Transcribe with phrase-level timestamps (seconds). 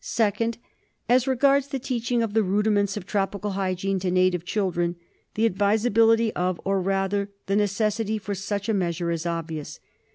[0.03, 0.57] Second:
[1.07, 4.95] As regards the teaching of the rudiments of tropical hygiene to native children,
[5.35, 9.79] the advisability of, or rather the necessity for such a measure is obvious.